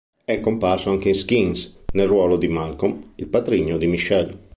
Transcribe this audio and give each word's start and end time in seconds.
È 0.25 0.39
comparso 0.39 0.89
anche 0.89 1.09
in 1.09 1.13
"Skins" 1.13 1.75
nel 1.93 2.07
ruolo 2.07 2.35
di 2.35 2.47
Malcolm, 2.47 3.11
il 3.17 3.27
patrigno 3.27 3.77
di 3.77 3.85
Michelle. 3.85 4.35